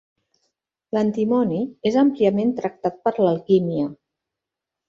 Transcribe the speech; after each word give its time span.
L'antimoni 0.97 1.59
és 1.91 1.99
àmpliament 2.05 2.57
tractat 2.63 2.99
per 3.05 3.15
l'alquímia. 3.21 3.89